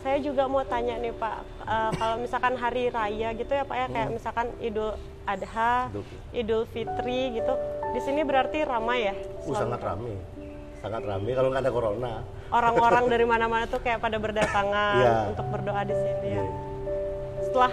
saya 0.00 0.16
juga 0.18 0.48
mau 0.48 0.64
tanya 0.64 0.96
nih 0.96 1.12
Pak, 1.12 1.36
eh, 1.62 1.90
kalau 1.92 2.16
misalkan 2.16 2.56
hari 2.56 2.88
raya 2.88 3.36
gitu 3.36 3.52
ya 3.52 3.60
Pak 3.60 3.76
ya, 3.76 3.86
kayak 3.86 4.08
misalkan 4.10 4.48
Idul 4.56 4.96
Adha, 5.22 5.92
Hmm. 5.92 6.00
Idul 6.32 6.64
Fitri 6.66 7.36
gitu, 7.36 7.52
di 7.92 8.00
sini 8.00 8.24
berarti 8.24 8.64
ramai 8.64 9.04
ya? 9.04 9.14
Uh, 9.44 9.52
sangat 9.52 9.78
ramai. 9.78 10.16
Sangat 10.80 11.02
ramai 11.04 11.30
kalau 11.30 11.52
nggak 11.52 11.60
ada 11.60 11.70
corona. 11.70 12.12
Orang-orang 12.48 13.04
dari 13.12 13.22
mana-mana 13.22 13.68
tuh 13.68 13.78
kayak 13.78 14.00
pada 14.00 14.16
berdatangan 14.16 14.96
Iya. 14.96 15.14
untuk 15.28 15.46
berdoa 15.46 15.82
di 15.84 15.94
sini 15.94 16.08
ya. 16.08 16.40
Iya. 16.40 16.44
Setelah 17.44 17.72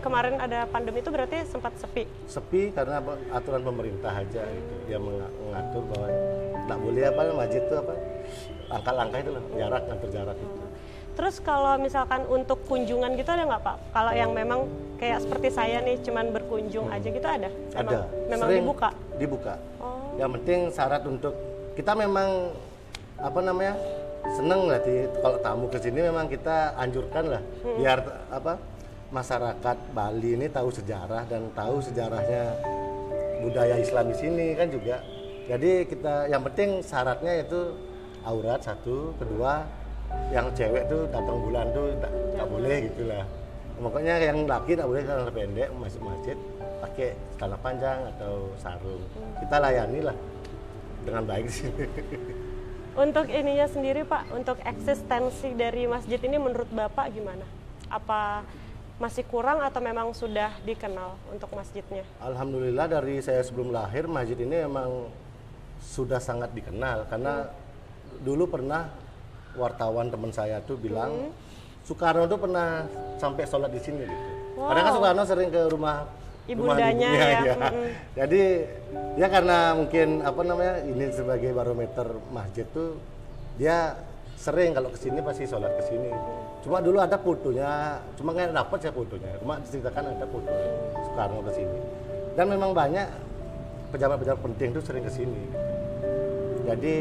kemarin 0.00 0.34
ada 0.40 0.66
pandemi 0.66 1.04
itu 1.04 1.12
berarti 1.12 1.44
sempat 1.46 1.76
sepi. 1.76 2.08
Sepi 2.26 2.72
karena 2.72 2.98
aturan 3.30 3.62
pemerintah 3.62 4.10
aja 4.10 4.42
gitu. 4.42 4.74
Dia 4.88 4.98
menga- 4.98 5.32
mengatur 5.44 5.82
bahwa 5.92 6.08
nggak 6.66 6.78
boleh 6.80 7.02
apa 7.06 7.20
masjid 7.36 7.62
itu 7.62 7.74
apa 7.76 7.94
langkah-langkah 8.70 9.18
itu 9.20 9.30
loh, 9.34 9.44
jarak 9.54 9.82
ngatur 9.86 10.10
jarak 10.10 10.36
itu. 10.38 10.62
Terus 11.10 11.36
kalau 11.42 11.74
misalkan 11.76 12.22
untuk 12.30 12.64
kunjungan 12.64 13.12
gitu 13.18 13.28
ada 13.28 13.44
nggak 13.44 13.62
Pak? 13.62 13.76
Kalau 13.92 14.12
yang 14.14 14.30
memang 14.32 14.64
kayak 14.96 15.20
seperti 15.20 15.48
saya 15.52 15.82
nih 15.82 16.00
cuman 16.00 16.32
berkunjung 16.32 16.86
aja 16.88 17.08
gitu 17.10 17.26
ada? 17.28 17.50
Memang, 17.50 17.82
ada. 17.84 17.98
Memang 18.30 18.48
Sering 18.48 18.62
dibuka? 18.64 18.88
Dibuka. 19.18 19.54
Oh, 19.82 20.16
Yang 20.16 20.30
penting 20.40 20.60
syarat 20.72 21.02
untuk 21.04 21.34
kita 21.76 21.92
memang 21.92 22.54
apa 23.20 23.40
namanya 23.44 23.74
seneng 24.32 24.70
lah 24.70 24.80
di 24.80 25.08
kalau 25.20 25.38
tamu 25.40 25.66
ke 25.68 25.78
sini 25.80 26.00
memang 26.04 26.28
kita 26.28 26.76
anjurkan 26.76 27.24
lah 27.36 27.42
biar 27.76 27.98
apa 28.30 28.56
masyarakat 29.10 29.76
Bali 29.90 30.38
ini 30.38 30.46
tahu 30.46 30.70
sejarah 30.70 31.26
dan 31.26 31.50
tahu 31.50 31.82
sejarahnya 31.82 32.54
budaya 33.42 33.76
Islam 33.82 34.14
di 34.14 34.16
sini 34.16 34.46
kan 34.54 34.70
juga. 34.70 35.02
Jadi 35.50 35.84
kita 35.90 36.30
yang 36.30 36.46
penting 36.46 36.78
syaratnya 36.78 37.42
itu 37.42 37.74
aurat 38.22 38.62
satu, 38.62 39.10
kedua 39.18 39.66
yang 40.30 40.46
cewek 40.54 40.86
tuh 40.86 41.10
datang 41.10 41.38
bulan 41.42 41.66
tuh 41.74 41.90
nggak 42.38 42.48
boleh 42.48 42.76
gitulah. 42.86 43.24
Pokoknya 43.80 44.14
yang 44.20 44.44
laki 44.44 44.76
tak 44.76 44.86
boleh 44.86 45.02
celana 45.02 45.32
pendek 45.32 45.68
masuk 45.74 46.02
masjid 46.04 46.36
pakai 46.84 47.16
celana 47.34 47.58
panjang 47.58 47.98
atau 48.14 48.52
sarung. 48.60 49.02
Kita 49.40 49.56
layani 49.58 50.00
lah 50.04 50.16
dengan 51.02 51.22
baik 51.24 51.44
di 51.48 51.54
sini. 51.54 51.84
untuk 53.08 53.26
ininya 53.26 53.66
sendiri 53.66 54.04
Pak, 54.04 54.36
untuk 54.36 54.60
eksistensi 54.62 55.56
dari 55.56 55.88
masjid 55.88 56.20
ini 56.20 56.36
menurut 56.36 56.68
Bapak 56.68 57.08
gimana? 57.10 57.48
Apa 57.88 58.44
masih 59.00 59.24
kurang 59.24 59.64
atau 59.64 59.80
memang 59.80 60.12
sudah 60.12 60.52
dikenal 60.60 61.16
untuk 61.32 61.48
masjidnya? 61.56 62.04
Alhamdulillah 62.20 62.84
dari 62.84 63.24
saya 63.24 63.40
sebelum 63.40 63.72
lahir 63.72 64.04
masjid 64.04 64.36
ini 64.36 64.60
memang 64.68 65.08
sudah 65.80 66.20
sangat 66.20 66.52
dikenal 66.52 67.08
karena 67.08 67.48
dulu 68.20 68.44
pernah 68.44 68.92
wartawan 69.56 70.12
teman 70.12 70.28
saya 70.30 70.60
tuh 70.60 70.76
bilang 70.76 71.32
Soekarno 71.88 72.28
tuh 72.28 72.36
pernah 72.36 72.84
sampai 73.16 73.48
sholat 73.48 73.72
di 73.72 73.80
sini 73.80 74.04
gitu. 74.04 74.30
Karena 74.60 74.80
kan 74.84 74.92
Soekarno 74.92 75.22
sering 75.24 75.48
ke 75.48 75.62
rumah 75.72 76.04
rumah 76.04 76.76
Ibundanya 76.76 77.08
ibunya, 77.08 77.24
ya, 77.24 77.40
ya. 77.40 77.54
mm-mm. 77.56 77.88
Jadi 78.20 78.42
ya 79.16 79.26
karena 79.32 79.58
mungkin 79.80 80.08
apa 80.20 80.40
namanya 80.44 80.74
ini 80.84 81.04
sebagai 81.08 81.50
barometer 81.56 82.06
masjid 82.28 82.66
tuh 82.68 83.00
dia 83.56 83.96
sering 84.40 84.72
kalau 84.72 84.88
ke 84.88 84.96
sini 84.96 85.20
pasti 85.20 85.44
sholat 85.44 85.68
ke 85.76 85.84
sini. 85.84 86.08
Cuma 86.64 86.80
dulu 86.80 86.96
ada 86.96 87.20
fotonya, 87.20 88.00
cuma 88.16 88.32
nggak 88.32 88.56
dapat 88.56 88.78
saya 88.80 88.92
fotonya. 88.96 89.36
Cuma 89.36 89.60
diceritakan 89.60 90.16
ada 90.16 90.26
foto 90.28 90.56
Soekarno 91.04 91.40
ke 91.44 91.52
sini. 91.52 91.78
Dan 92.32 92.48
memang 92.48 92.72
banyak 92.72 93.04
pejabat-pejabat 93.92 94.40
penting 94.40 94.72
tuh 94.72 94.80
sering 94.80 95.04
ke 95.04 95.12
sini. 95.12 95.42
Jadi 96.64 96.94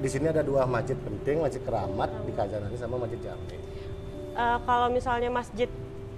di 0.00 0.08
sini 0.08 0.32
ada 0.32 0.40
dua 0.40 0.64
masjid 0.64 0.96
penting, 0.96 1.44
masjid 1.44 1.60
Keramat 1.60 2.08
di 2.24 2.32
Kajanani 2.32 2.76
sama 2.80 2.96
masjid 2.96 3.20
Jami. 3.20 3.58
Eh, 4.38 4.58
kalau 4.64 4.88
misalnya 4.88 5.28
masjid 5.28 5.68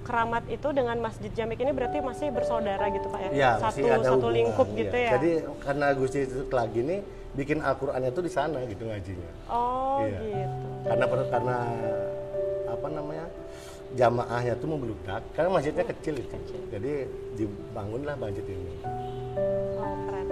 Keramat 0.01 0.45
itu 0.49 0.69
dengan 0.73 0.97
masjid 0.99 1.31
Jamik 1.33 1.61
ini 1.61 1.71
berarti 1.77 2.01
masih 2.01 2.33
bersaudara 2.33 2.89
gitu 2.91 3.07
Pak 3.13 3.21
ya? 3.21 3.31
Iya, 3.31 3.51
satu 3.61 3.85
ada 3.87 4.01
satu 4.01 4.17
hubungan, 4.17 4.35
lingkup 4.35 4.69
iya. 4.73 4.79
gitu 4.81 4.97
ya? 4.97 5.11
Jadi 5.19 5.31
karena 5.61 5.87
Gusti 5.95 6.21
lagi 6.51 6.79
ini 6.81 6.97
bikin 7.31 7.59
Al-Qur'annya 7.63 8.11
tuh 8.11 8.25
di 8.27 8.33
sana 8.33 8.59
gitu 8.67 8.89
ngajinya. 8.89 9.31
oh 9.53 10.03
Iya. 10.03 10.19
gitu. 10.25 10.67
Karena 10.89 11.05
karena 11.07 11.57
apa 12.71 12.87
namanya? 12.91 13.27
jamaahnya 13.91 14.55
tuh 14.63 14.69
membludak 14.71 15.23
karena 15.35 15.51
masjidnya 15.51 15.83
kecil 15.83 16.15
itu. 16.23 16.37
Jadi 16.71 16.93
dibangunlah 17.35 18.15
masjid 18.15 18.47
ini. 18.47 18.75
Oh 19.79 19.95
keren. 20.07 20.27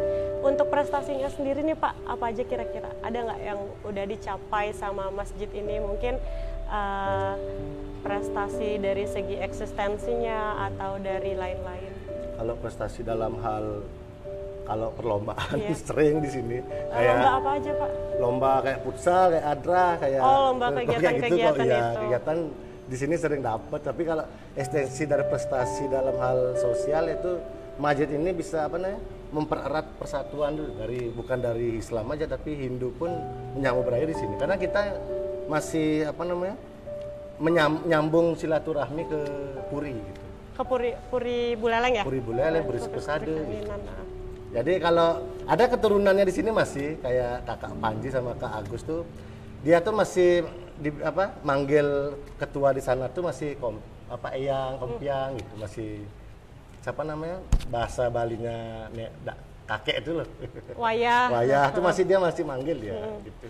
Untuk 0.46 0.70
prestasinya 0.70 1.26
sendiri 1.26 1.66
nih 1.66 1.74
Pak, 1.74 1.94
apa 2.06 2.24
aja 2.30 2.42
kira-kira? 2.46 2.90
Ada 3.02 3.18
nggak 3.26 3.40
yang 3.42 3.60
udah 3.82 4.04
dicapai 4.06 4.70
sama 4.70 5.10
masjid 5.10 5.50
ini? 5.50 5.82
Mungkin 5.82 6.14
eh, 6.70 7.32
prestasi 7.98 8.78
dari 8.78 9.04
segi 9.04 9.36
eksistensinya 9.36 10.38
atau 10.66 10.96
dari 10.98 11.32
lain-lain? 11.32 11.92
Kalau 12.34 12.54
prestasi 12.56 13.02
dalam 13.02 13.34
hal 13.38 13.82
kalau 14.62 14.92
perlombaan 14.92 15.56
Iya. 15.56 15.74
sering 15.86 16.20
di 16.20 16.28
sini 16.28 16.58
Eh, 16.60 16.92
kayak 16.92 17.14
lomba 17.14 17.30
apa 17.34 17.50
aja 17.56 17.72
pak? 17.74 17.90
lomba 18.18 18.50
kayak 18.60 18.78
futsal 18.82 19.24
kayak 19.30 19.46
adra 19.48 19.86
kayak 19.96 20.20
Oh, 20.20 20.38
lomba 20.46 20.66
kayak 20.74 20.86
kegiatan-kegiatan 20.90 21.64
ya, 21.64 21.78
itu. 21.80 21.98
kegiatan 21.98 22.36
di 22.84 22.96
sini 22.96 23.14
sering 23.16 23.40
dapat 23.40 23.80
tapi 23.80 24.02
kalau 24.02 24.24
ekstensi 24.54 25.04
dari 25.04 25.24
prestasi 25.24 25.88
dalam 25.88 26.16
hal 26.16 26.38
sosial 26.54 27.04
itu 27.06 27.36
masjid 27.76 28.08
ini 28.08 28.30
bisa 28.30 28.64
apa 28.64 28.76
namanya 28.76 29.00
mempererat 29.28 29.86
persatuan 29.96 30.52
dulu 30.52 30.72
dari 30.74 31.00
bukan 31.10 31.38
dari 31.38 31.76
Islam 31.76 32.08
aja 32.08 32.24
tapi 32.26 32.56
Hindu 32.58 32.92
pun 32.92 33.12
menyambung 33.54 33.84
berakhir 33.84 34.08
di 34.08 34.16
sini 34.16 34.34
karena 34.34 34.56
kita 34.56 34.80
masih 35.46 35.88
apa 36.06 36.22
namanya 36.22 36.56
menyam- 37.38 37.82
nyambung 37.84 38.34
silaturahmi 38.34 39.02
ke 39.04 39.20
Puri 39.68 39.94
gitu 39.94 40.22
Ke 40.52 40.62
Puri, 40.62 40.90
Puri 41.08 41.38
Buleleng 41.54 41.94
ya? 41.94 42.02
Puri 42.02 42.18
Buleleng, 42.18 42.62
Puri 42.62 42.78
Sekesade 42.78 43.30
gitu. 43.30 43.70
Ah. 43.70 44.02
Jadi 44.50 44.80
kalau 44.80 45.08
ada 45.44 45.64
keturunannya 45.66 46.24
di 46.24 46.34
sini 46.34 46.50
masih 46.50 46.98
kayak 46.98 47.46
kakak 47.46 47.72
Panji 47.78 48.08
sama 48.08 48.34
kak 48.34 48.52
Agus 48.58 48.82
tuh 48.82 49.06
dia 49.60 49.78
tuh 49.78 49.92
masih 49.92 50.42
di 50.74 50.90
apa 50.98 51.34
manggil 51.42 51.86
ketua 52.34 52.70
di 52.70 52.80
sana 52.80 53.06
tuh 53.06 53.22
masih 53.24 53.54
kom, 53.56 53.78
apa 54.08 54.30
eyang 54.32 54.78
kompiang 54.78 55.34
gitu 55.34 55.52
masih 55.54 55.90
siapa 56.80 57.02
namanya 57.02 57.38
bahasa 57.68 58.06
Balinya 58.08 58.54
ne, 58.88 59.10
da- 59.20 59.38
kakek 59.68 60.00
itu 60.00 60.10
loh 60.16 60.28
Wayah. 60.80 61.28
wayah 61.30 61.64
tuh 61.68 61.82
masih 61.84 62.02
dia 62.02 62.18
masih 62.18 62.42
manggil 62.42 62.78
ya 62.80 62.98
gitu. 63.20 63.46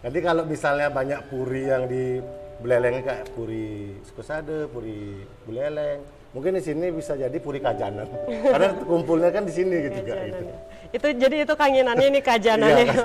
Jadi 0.00 0.18
kalau 0.20 0.44
misalnya 0.44 0.88
banyak 0.88 1.26
puri 1.26 1.64
yang 1.66 1.84
di 1.84 2.20
Buleleng 2.60 3.00
kayak 3.00 3.24
puri 3.32 3.96
Sekosade, 4.04 4.68
puri 4.68 5.24
Buleleng, 5.48 6.04
mungkin 6.36 6.60
di 6.60 6.62
sini 6.62 6.92
bisa 6.92 7.16
jadi 7.16 7.32
puri 7.40 7.58
Kajanan. 7.58 8.04
Karena 8.52 8.76
kumpulnya 8.84 9.32
kan 9.32 9.48
di 9.48 9.52
sini 9.52 9.88
gitu 9.88 10.04
juga 10.04 10.14
gitu. 10.28 10.44
Itu 10.92 11.06
jadi 11.16 11.36
itu 11.48 11.54
kangenannya 11.56 12.06
ini 12.12 12.20
kajanannya. 12.20 12.84
Iya. 12.84 12.94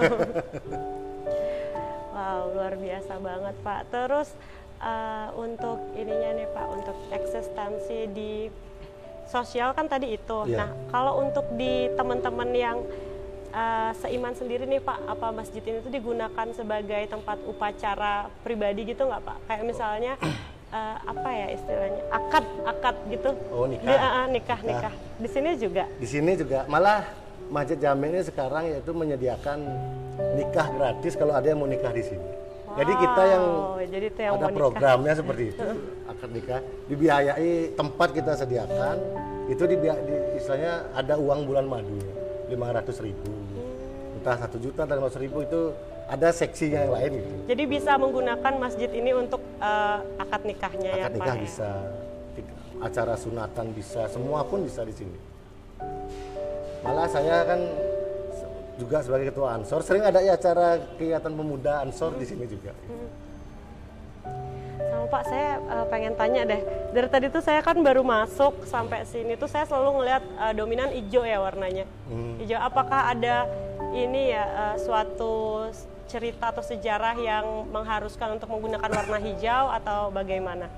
wow, 2.16 2.52
luar 2.52 2.74
biasa 2.76 3.14
banget 3.24 3.56
Pak. 3.64 3.82
Terus 3.96 4.30
eh, 4.84 5.28
untuk 5.40 5.80
ininya 5.96 6.30
nih 6.36 6.48
Pak, 6.52 6.68
untuk 6.76 6.98
eksistensi 7.16 8.00
di 8.12 8.52
sosial 9.32 9.72
kan 9.72 9.88
tadi 9.88 10.20
itu. 10.20 10.40
Iya. 10.52 10.68
Nah, 10.68 10.70
kalau 10.92 11.24
untuk 11.24 11.48
di 11.56 11.90
teman-teman 11.96 12.50
yang 12.52 12.78
Eh, 13.56 13.92
seiman 14.04 14.36
sendiri 14.36 14.68
nih 14.68 14.84
Pak, 14.84 15.08
apa 15.08 15.32
masjid 15.32 15.64
ini 15.64 15.80
tuh 15.80 15.88
digunakan 15.88 16.48
sebagai 16.52 17.08
tempat 17.08 17.40
upacara 17.48 18.28
pribadi 18.44 18.84
gitu 18.84 19.08
nggak 19.08 19.24
Pak? 19.24 19.38
Kayak 19.48 19.64
misalnya 19.64 20.14
uh, 20.76 21.00
apa 21.08 21.30
ya 21.32 21.48
istilahnya 21.56 22.04
akad 22.12 22.44
akad 22.68 22.96
gitu? 23.08 23.32
Oh 23.56 23.64
nikah. 23.64 23.88
Di, 23.88 23.96
uh, 23.96 24.28
nikah 24.28 24.60
nah, 24.60 24.68
nikah. 24.68 24.94
Di 25.24 25.30
sini 25.32 25.50
juga. 25.56 25.88
Di 25.88 26.04
sini 26.04 26.36
juga 26.36 26.68
malah 26.68 27.08
Masjid 27.48 27.80
Jami 27.80 28.12
ini 28.12 28.28
sekarang 28.28 28.76
yaitu 28.76 28.92
menyediakan 28.92 29.64
nikah 30.36 30.68
gratis 30.76 31.16
kalau 31.16 31.32
ada 31.32 31.48
yang 31.48 31.64
mau 31.64 31.72
nikah 31.72 31.96
di 31.96 32.04
sini. 32.04 32.28
Jadi 32.76 32.92
kita 32.92 33.24
yang, 33.24 33.46
jadi 33.88 34.06
itu 34.12 34.20
yang 34.20 34.36
ada 34.36 34.52
programnya 34.52 35.16
nikah. 35.16 35.20
seperti 35.24 35.44
itu 35.56 35.68
akad 36.12 36.30
nikah 36.36 36.60
dibiayai 36.92 37.72
tempat 37.72 38.12
kita 38.12 38.36
sediakan 38.36 39.00
itu 39.48 39.64
di, 39.64 39.80
di 39.80 40.16
istilahnya 40.36 40.92
ada 40.92 41.16
uang 41.16 41.48
bulan 41.48 41.72
madu 41.72 41.96
ya 42.04 42.25
500 42.50 43.06
ribu 43.06 43.32
entah 44.16 44.36
satu 44.42 44.58
juta 44.58 44.90
dan 44.90 44.98
ratus 44.98 45.22
ribu 45.22 45.46
itu 45.46 45.70
ada 46.10 46.30
seksi 46.34 46.74
yang 46.74 46.90
lain 46.90 47.22
gitu. 47.22 47.34
Jadi 47.50 47.64
bisa 47.70 47.98
menggunakan 47.98 48.54
masjid 48.58 48.90
ini 48.90 49.14
untuk 49.14 49.42
uh, 49.62 50.02
akad 50.18 50.42
nikahnya 50.46 50.92
ya, 50.98 51.06
akad 51.06 51.14
ya 51.14 51.18
nikah 51.18 51.26
Pak? 51.26 51.26
Nikah 51.26 51.36
ya? 51.38 51.46
bisa, 51.46 51.70
acara 52.82 53.14
sunatan 53.18 53.68
bisa, 53.74 54.02
semua 54.10 54.42
pun 54.46 54.66
bisa 54.66 54.82
di 54.86 54.94
sini. 54.94 55.18
Malah 56.82 57.10
saya 57.10 57.46
kan 57.46 57.60
juga 58.82 59.02
sebagai 59.02 59.30
ketua 59.34 59.58
ansor 59.58 59.82
sering 59.82 60.04
ada 60.06 60.22
ya 60.22 60.38
acara 60.38 60.78
kegiatan 60.98 61.34
pemuda 61.34 61.86
ansor 61.86 62.14
hmm. 62.14 62.22
di 62.22 62.26
sini 62.26 62.46
juga. 62.50 62.74
Hmm 62.86 63.25
Pak, 65.06 65.24
saya 65.30 65.58
eh, 65.58 65.86
pengen 65.90 66.14
tanya 66.18 66.42
deh. 66.46 66.62
Dari 66.94 67.08
tadi 67.10 67.28
tuh 67.30 67.42
saya 67.42 67.62
kan 67.62 67.78
baru 67.80 68.02
masuk 68.02 68.66
sampai 68.66 69.06
sini 69.08 69.38
tuh 69.38 69.50
saya 69.50 69.66
selalu 69.66 70.02
ngelihat 70.02 70.24
eh, 70.26 70.54
dominan 70.54 70.90
hijau 70.92 71.24
ya 71.24 71.42
warnanya. 71.42 71.86
Hmm. 72.10 72.38
Hijau. 72.42 72.60
Apakah 72.62 73.14
ada 73.14 73.46
ini 73.96 74.34
ya 74.34 74.44
eh, 74.46 74.76
suatu 74.82 75.68
cerita 76.06 76.54
atau 76.54 76.62
sejarah 76.62 77.18
yang 77.18 77.70
mengharuskan 77.74 78.38
untuk 78.38 78.50
menggunakan 78.54 78.92
warna 78.92 79.18
hijau 79.18 79.74
atau 79.74 80.14
bagaimana? 80.14 80.70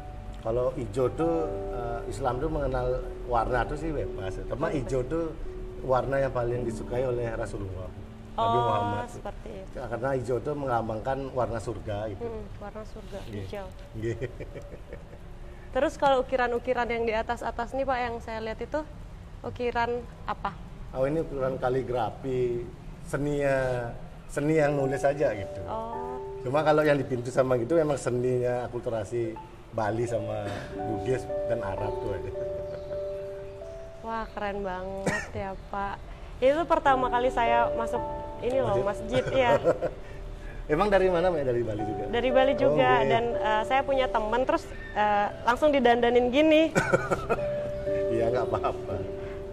Kalau 0.43 0.71
hijau 0.78 1.12
tuh 1.17 1.47
eh, 1.75 1.99
Islam 2.12 2.39
tuh 2.39 2.49
mengenal 2.52 3.04
warna 3.28 3.67
tuh 3.67 3.75
sih 3.75 3.91
bebas. 3.91 4.39
Cuma 4.47 4.71
hijau 4.71 5.04
tuh 5.04 5.36
warna 5.84 6.17
yang 6.17 6.34
paling 6.34 6.65
disukai 6.65 7.06
oleh 7.06 7.32
Rasulullah 7.38 8.07
Nabi 8.38 8.54
oh, 8.54 8.63
Muhammad. 8.69 9.08
seperti 9.10 9.50
itu. 9.65 9.78
Karena 9.82 10.10
hijau 10.13 10.38
tuh 10.38 10.54
melambangkan 10.54 11.17
warna 11.34 11.58
surga 11.58 11.97
gitu. 12.13 12.21
Hmm, 12.21 12.45
warna 12.62 12.84
surga 12.86 13.19
hijau. 13.34 13.67
Nggih. 13.97 14.17
Terus 15.73 15.93
kalau 15.97 16.21
ukiran-ukiran 16.21 16.86
yang 16.86 17.04
di 17.10 17.13
atas-atas 17.17 17.73
nih 17.73 17.86
Pak 17.86 17.97
yang 17.97 18.15
saya 18.21 18.39
lihat 18.45 18.62
itu 18.62 18.86
ukiran 19.41 20.06
apa? 20.30 20.54
Oh 20.93 21.10
ini 21.10 21.26
ukuran 21.26 21.58
kaligrafi 21.58 22.62
seninya 23.10 23.89
seni 24.30 24.62
yang 24.62 24.78
nulis 24.78 25.02
saja 25.02 25.34
gitu. 25.34 25.62
Oh, 25.65 26.21
Cuma 26.45 26.62
kalau 26.62 26.86
yang 26.86 27.02
di 27.02 27.06
pintu 27.10 27.34
sama 27.34 27.58
gitu 27.58 27.73
memang 27.73 27.97
seninya 27.97 28.69
akulturasi 28.69 29.34
Bali 29.73 30.06
sama 30.06 30.45
Bugis 30.78 31.26
dan 31.50 31.60
Arab 31.65 31.91
tuh 32.06 32.13
aja. 32.13 32.32
wah 34.08 34.23
keren 34.32 34.63
banget 34.63 35.26
ya 35.36 35.52
Pak. 35.67 36.16
Itu 36.38 36.62
pertama 36.63 37.08
kali 37.08 37.30
saya 37.30 37.73
masuk 37.73 38.02
ini 38.39 38.58
loh 38.58 38.78
masjid 38.82 39.23
ya 39.28 39.58
Emang 40.67 40.91
dari 40.91 41.08
mana 41.08 41.32
Mbak? 41.32 41.43
Dari 41.43 41.62
Bali 41.63 41.80
juga? 41.82 42.04
dari 42.12 42.30
Bali 42.30 42.54
juga 42.54 42.89
Oh, 42.91 43.00
oke. 43.00 43.08
dan 43.08 43.23
eh, 43.34 43.63
saya 43.63 43.82
punya 43.82 44.06
teman 44.06 44.43
terus 44.43 44.63
eh, 44.93 45.28
langsung 45.41 45.71
didandanin 45.71 46.28
gini. 46.28 46.62
Iya 48.08 48.32
nggak 48.32 48.45
apa-apa. 48.47 48.93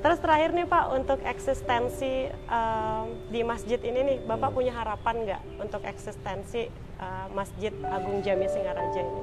Terus 0.00 0.18
terakhir 0.18 0.50
nih 0.52 0.64
Pak 0.64 0.84
untuk 0.90 1.18
eksistensi 1.22 2.12
em, 2.30 3.04
di 3.28 3.40
masjid 3.42 3.76
ini 3.78 4.00
nih 4.00 4.16
Bapak 4.22 4.48
Hmm. 4.48 4.56
punya 4.56 4.72
harapan 4.72 5.14
nggak 5.22 5.40
untuk 5.58 5.82
eksistensi 5.82 6.66
eh, 6.70 7.26
Masjid 7.30 7.70
Agung 7.84 8.18
Jami 8.20 8.46
Singaraja 8.46 9.00
ini? 9.00 9.22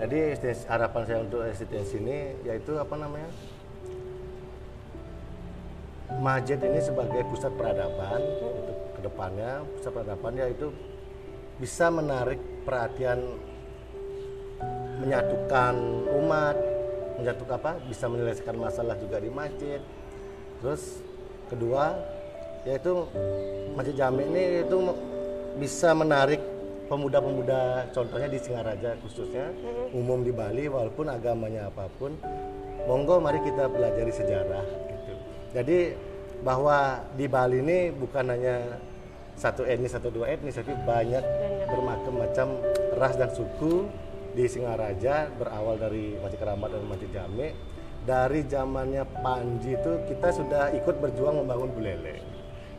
Jadi 0.00 0.18
harapan 0.66 1.02
saya 1.04 1.18
untuk 1.20 1.44
eksistensi 1.44 1.96
ini 1.96 2.18
yaitu 2.42 2.74
apa 2.74 2.94
namanya? 2.94 3.28
Masjid 6.18 6.58
ini 6.58 6.82
sebagai 6.82 7.22
pusat 7.30 7.54
peradaban 7.54 8.18
untuk 8.42 8.76
ke 8.98 9.00
depannya 9.06 9.62
pusat 9.78 9.92
peradaban 9.94 10.34
yaitu 10.34 10.74
bisa 11.62 11.86
menarik 11.92 12.40
perhatian 12.66 13.38
menyatukan 15.00 15.74
umat, 16.20 16.56
menyatukan 17.16 17.56
apa? 17.56 17.72
Bisa 17.88 18.04
menyelesaikan 18.10 18.56
masalah 18.58 18.96
juga 19.00 19.16
di 19.22 19.30
masjid. 19.32 19.80
Terus 20.60 21.00
kedua 21.48 21.96
yaitu 22.68 23.08
Masjid 23.72 23.96
Jami 23.96 24.28
ini 24.28 24.66
itu 24.66 24.76
bisa 25.56 25.96
menarik 25.96 26.40
pemuda-pemuda 26.92 27.88
contohnya 27.94 28.28
di 28.28 28.38
Singaraja 28.42 28.98
khususnya 29.00 29.48
umum 29.96 30.20
di 30.20 30.34
Bali 30.34 30.68
walaupun 30.68 31.08
agamanya 31.08 31.70
apa 31.72 31.88
pun 31.96 32.18
monggo 32.84 33.22
mari 33.22 33.40
kita 33.40 33.70
pelajari 33.70 34.12
sejarah. 34.12 34.89
Jadi 35.50 35.94
bahwa 36.40 37.04
di 37.18 37.26
Bali 37.26 37.60
ini 37.60 37.78
bukan 37.92 38.32
hanya 38.32 38.80
satu 39.36 39.64
etnis 39.64 39.96
atau 39.96 40.12
dua 40.12 40.30
etnis 40.32 40.56
tapi 40.56 40.76
banyak 40.84 41.24
bermacam 41.68 42.14
macam 42.16 42.48
ras 42.96 43.16
dan 43.16 43.32
suku 43.32 43.88
di 44.36 44.46
Singaraja 44.46 45.32
berawal 45.34 45.80
dari 45.80 46.14
Masjid 46.20 46.38
Keramat 46.38 46.70
dan 46.70 46.86
Masjid 46.86 47.10
Jami. 47.10 47.48
Dari 48.00 48.40
zamannya 48.48 49.04
Panji 49.20 49.76
itu 49.76 49.92
kita 50.08 50.32
sudah 50.32 50.72
ikut 50.72 50.96
berjuang 51.04 51.44
membangun 51.44 51.68
Buleleng 51.76 52.24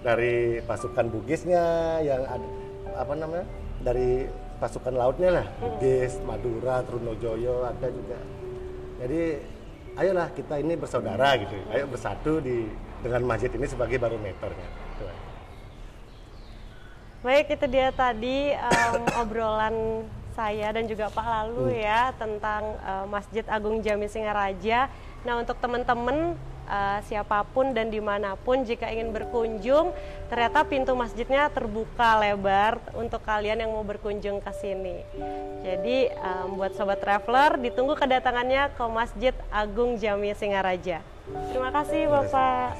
dari 0.02 0.58
pasukan 0.66 1.14
Bugisnya 1.14 1.98
yang 2.02 2.26
ada 2.26 2.50
apa 2.98 3.14
namanya 3.14 3.46
dari 3.86 4.26
pasukan 4.58 4.94
lautnya 4.94 5.30
lah. 5.42 5.46
Bugis, 5.58 6.22
Madura, 6.26 6.82
Trunojoyo 6.86 7.66
ada 7.66 7.88
juga. 7.90 8.18
Jadi 9.02 9.42
ayolah 9.99 10.27
kita 10.32 10.60
ini 10.60 10.73
bersaudara 10.80 11.36
gitu 11.39 11.56
ayo 11.71 11.86
bersatu 11.88 12.39
di 12.39 12.69
dengan 13.01 13.25
masjid 13.25 13.49
ini 13.51 13.65
sebagai 13.65 13.97
barometernya 13.97 14.91
Gitu. 15.01 15.08
Baik, 17.21 17.45
itu 17.54 17.65
dia 17.69 17.89
tadi 17.93 18.54
em, 18.54 19.01
obrolan 19.21 20.06
saya 20.32 20.73
dan 20.73 20.88
juga 20.88 21.12
Pak 21.12 21.27
Lalu 21.27 21.84
ya 21.84 22.15
tentang 22.15 22.63
eh, 22.82 23.06
Masjid 23.06 23.45
Agung 23.45 23.84
Jami 23.84 24.08
Singaraja. 24.10 24.89
Nah, 25.21 25.38
untuk 25.38 25.58
teman-teman 25.62 26.34
eh, 26.72 27.00
siapa 27.12 27.44
pun 27.52 27.76
dan 27.76 27.92
di 27.92 28.00
mana 28.00 28.40
pun 28.40 28.64
jika 28.64 28.88
ingin 28.88 29.12
berkunjung, 29.12 29.92
ternyata 30.32 30.64
pintu 30.64 30.96
masjidnya 30.96 31.52
terbuka 31.52 32.24
lebar 32.24 32.80
untuk 32.96 33.20
kalian 33.28 33.68
yang 33.68 33.76
mau 33.76 33.84
berkunjung 33.84 34.40
ke 34.40 34.52
sini. 34.56 35.04
Jadi, 35.62 36.10
em, 36.10 36.48
buat 36.56 36.72
sobat 36.74 37.04
traveler, 37.04 37.60
ditunggu 37.60 37.94
kedatangannya 38.00 38.72
ke 38.74 38.86
Masjid 38.88 39.36
Agung 39.52 40.00
Jami 40.00 40.32
Singaraja. 40.34 41.04
Terima 41.52 41.70
kasih, 41.70 42.08
Bapak. 42.10 42.80